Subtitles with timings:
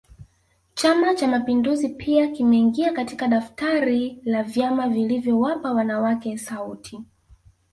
[0.73, 7.03] Chama Cha mapinduzi pia kimeingia katika daftari la vyama vilivyowapa wanawake sauti